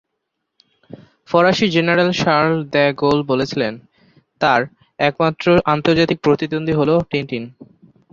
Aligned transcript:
ফরাসি 1.29 1.65
general 1.69 2.09
Charles 2.21 2.51
de 2.73 2.85
Gaulle 3.01 3.17
বলেছিলেন, 3.23 3.73
তাঁর 4.41 4.61
"একমাত্র 4.99 5.45
আন্তর্জাতিক 5.73 6.17
প্রতিদ্বন্দ্বী 6.21 6.73
হলো 6.73 6.95
টিনটিন"। 7.09 7.43